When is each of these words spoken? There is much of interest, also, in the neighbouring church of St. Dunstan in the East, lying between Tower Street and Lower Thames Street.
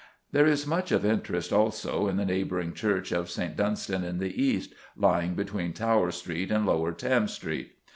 There 0.31 0.47
is 0.47 0.65
much 0.65 0.91
of 0.91 1.05
interest, 1.05 1.53
also, 1.53 2.07
in 2.07 2.17
the 2.17 2.25
neighbouring 2.25 2.73
church 2.73 3.11
of 3.11 3.29
St. 3.29 3.55
Dunstan 3.55 4.03
in 4.03 4.17
the 4.17 4.43
East, 4.43 4.73
lying 4.97 5.35
between 5.35 5.73
Tower 5.73 6.09
Street 6.09 6.49
and 6.49 6.65
Lower 6.65 6.91
Thames 6.91 7.33
Street. 7.33 7.73